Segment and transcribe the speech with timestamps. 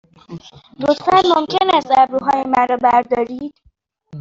[0.79, 3.53] لطفاً ممکن است ابروهای مرا بردارید؟